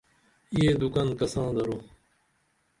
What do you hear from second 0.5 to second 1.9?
یہ دُکن کساں درو؟